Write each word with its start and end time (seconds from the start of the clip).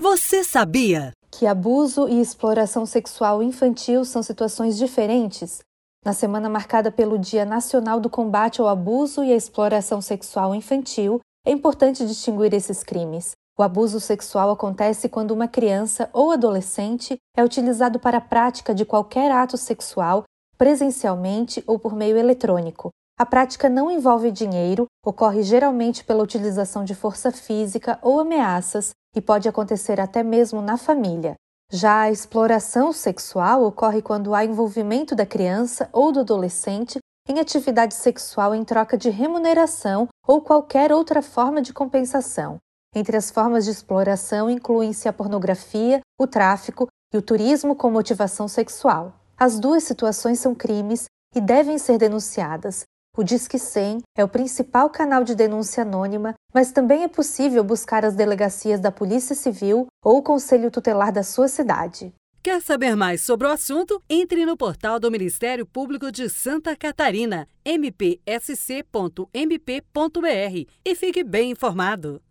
Você 0.00 0.42
sabia 0.42 1.12
que 1.30 1.46
abuso 1.46 2.08
e 2.08 2.22
exploração 2.22 2.86
sexual 2.86 3.42
infantil 3.42 4.02
são 4.02 4.22
situações 4.22 4.78
diferentes? 4.78 5.58
Na 6.02 6.14
semana 6.14 6.48
marcada 6.48 6.90
pelo 6.90 7.18
Dia 7.18 7.44
Nacional 7.44 8.00
do 8.00 8.08
Combate 8.08 8.62
ao 8.62 8.66
Abuso 8.66 9.22
e 9.22 9.30
à 9.30 9.36
Exploração 9.36 10.00
Sexual 10.00 10.54
Infantil, 10.54 11.20
é 11.46 11.50
importante 11.50 12.06
distinguir 12.06 12.54
esses 12.54 12.82
crimes. 12.82 13.32
O 13.58 13.62
abuso 13.62 14.00
sexual 14.00 14.50
acontece 14.50 15.06
quando 15.06 15.32
uma 15.32 15.46
criança 15.46 16.08
ou 16.14 16.30
adolescente 16.30 17.18
é 17.36 17.44
utilizado 17.44 18.00
para 18.00 18.16
a 18.16 18.22
prática 18.22 18.74
de 18.74 18.86
qualquer 18.86 19.30
ato 19.30 19.58
sexual, 19.58 20.24
presencialmente 20.56 21.62
ou 21.66 21.78
por 21.78 21.94
meio 21.94 22.16
eletrônico. 22.16 22.88
A 23.18 23.26
prática 23.26 23.68
não 23.68 23.90
envolve 23.90 24.30
dinheiro, 24.30 24.86
ocorre 25.04 25.42
geralmente 25.42 26.02
pela 26.02 26.22
utilização 26.22 26.84
de 26.84 26.94
força 26.94 27.30
física 27.30 27.98
ou 28.00 28.18
ameaças 28.18 28.92
e 29.14 29.20
pode 29.20 29.48
acontecer 29.48 30.00
até 30.00 30.22
mesmo 30.22 30.60
na 30.60 30.76
família. 30.76 31.34
Já 31.72 32.02
a 32.02 32.10
exploração 32.10 32.92
sexual 32.92 33.64
ocorre 33.64 34.02
quando 34.02 34.34
há 34.34 34.44
envolvimento 34.44 35.14
da 35.14 35.24
criança 35.24 35.88
ou 35.92 36.10
do 36.10 36.20
adolescente 36.20 36.98
em 37.28 37.38
atividade 37.38 37.94
sexual 37.94 38.54
em 38.54 38.64
troca 38.64 38.98
de 38.98 39.08
remuneração 39.08 40.08
ou 40.26 40.40
qualquer 40.40 40.92
outra 40.92 41.22
forma 41.22 41.62
de 41.62 41.72
compensação. 41.72 42.58
Entre 42.94 43.16
as 43.16 43.30
formas 43.30 43.64
de 43.64 43.70
exploração 43.70 44.50
incluem-se 44.50 45.08
a 45.08 45.12
pornografia, 45.12 46.00
o 46.18 46.26
tráfico 46.26 46.88
e 47.14 47.16
o 47.16 47.22
turismo 47.22 47.76
com 47.76 47.90
motivação 47.90 48.48
sexual. 48.48 49.14
As 49.38 49.60
duas 49.60 49.84
situações 49.84 50.40
são 50.40 50.54
crimes 50.54 51.04
e 51.34 51.40
devem 51.40 51.78
ser 51.78 51.98
denunciadas. 51.98 52.82
O 53.16 53.24
Disque 53.24 53.58
100 53.58 54.02
é 54.16 54.22
o 54.22 54.28
principal 54.28 54.88
canal 54.88 55.24
de 55.24 55.34
denúncia 55.34 55.82
anônima, 55.82 56.34
mas 56.54 56.70
também 56.70 57.02
é 57.02 57.08
possível 57.08 57.64
buscar 57.64 58.04
as 58.04 58.14
delegacias 58.14 58.78
da 58.78 58.92
Polícia 58.92 59.34
Civil 59.34 59.88
ou 60.04 60.18
o 60.18 60.22
Conselho 60.22 60.70
Tutelar 60.70 61.12
da 61.12 61.24
sua 61.24 61.48
cidade. 61.48 62.14
Quer 62.42 62.62
saber 62.62 62.96
mais 62.96 63.20
sobre 63.22 63.46
o 63.46 63.50
assunto? 63.50 64.00
Entre 64.08 64.46
no 64.46 64.56
portal 64.56 64.98
do 64.98 65.10
Ministério 65.10 65.66
Público 65.66 66.10
de 66.10 66.30
Santa 66.30 66.74
Catarina, 66.76 67.46
mpsc.mp.br, 67.66 68.20
e 70.82 70.94
fique 70.94 71.22
bem 71.22 71.50
informado. 71.50 72.22